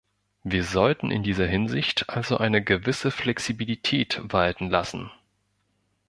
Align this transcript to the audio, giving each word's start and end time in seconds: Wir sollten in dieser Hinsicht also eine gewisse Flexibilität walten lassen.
Wir 0.43 0.63
sollten 0.63 1.11
in 1.11 1.21
dieser 1.21 1.45
Hinsicht 1.45 2.09
also 2.09 2.37
eine 2.37 2.63
gewisse 2.63 3.11
Flexibilität 3.11 4.19
walten 4.33 4.67
lassen. 4.67 5.11